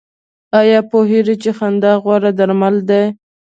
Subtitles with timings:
[0.59, 3.01] ایا پوهیږئ چې خندا غوره درمل ده؟